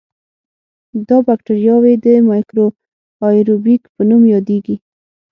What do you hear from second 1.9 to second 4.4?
د میکرو آئیروبیک په نوم